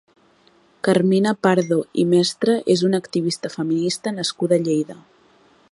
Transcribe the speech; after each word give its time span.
Carmina 0.87 1.33
Pardo 1.47 1.77
i 2.03 2.07
Mestre 2.15 2.57
és 2.77 2.83
una 2.89 3.01
activista 3.05 3.53
feminista 3.57 4.15
nascuda 4.19 4.59
a 4.61 4.65
Lleida. 4.69 4.99